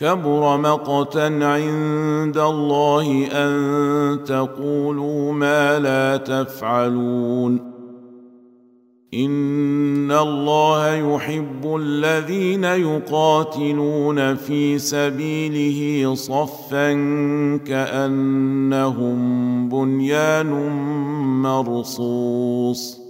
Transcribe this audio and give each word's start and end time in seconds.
كبر 0.00 0.56
مقتا 0.56 1.26
عند 1.42 2.38
الله 2.38 3.26
أن 3.32 4.24
تقولوا 4.24 5.32
ما 5.32 5.78
لا 5.78 6.16
تفعلون. 6.16 7.70
إن 9.14 10.10
الله 10.12 10.94
يحب 10.94 11.76
الذين 11.80 12.64
يقاتلون 12.64 14.34
في 14.34 14.78
سبيله 14.78 16.14
صفا 16.14 16.92
كأنهم 17.66 19.18
بنيان 19.68 20.50
مرصوص. 21.42 23.09